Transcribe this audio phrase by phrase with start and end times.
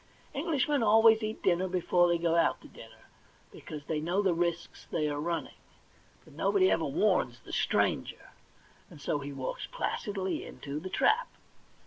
[0.33, 3.05] Englishmen always eat dinner before they go out to dinner,
[3.51, 5.53] because they know the risks they are running;
[6.25, 8.31] but nobody ever warns the stranger,
[8.89, 11.27] and so he walks placidly into the trap.